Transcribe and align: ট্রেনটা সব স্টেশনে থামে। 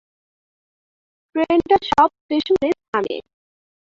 ট্রেনটা 1.35 1.77
সব 1.89 2.09
স্টেশনে 2.19 2.69
থামে। 2.81 3.15